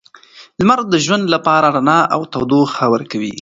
لمر 0.59 0.79
د 0.93 0.95
ژوند 1.05 1.25
لپاره 1.35 1.67
رڼا 1.75 1.99
او 2.13 2.21
تودوخه 2.33 2.85
ورکوي. 2.93 3.29